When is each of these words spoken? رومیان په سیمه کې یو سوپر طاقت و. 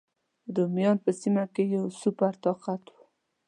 رومیان 0.55 0.97
په 1.03 1.11
سیمه 1.21 1.43
کې 1.53 1.63
یو 1.75 1.83
سوپر 1.99 2.33
طاقت 2.43 2.83
و. 2.93 2.95